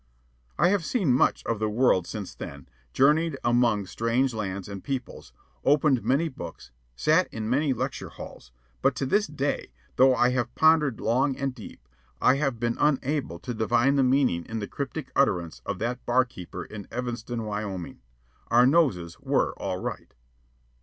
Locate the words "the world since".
1.59-2.33